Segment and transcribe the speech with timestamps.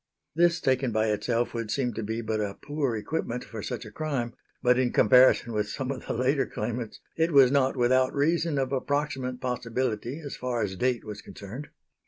[0.33, 3.91] This, taken by itself, would seem to be but a poor equipment for such a
[3.91, 8.57] crime; but in comparison with some of the later claimants it was not without reason
[8.57, 11.67] of approximate possibility as far as date was concerned.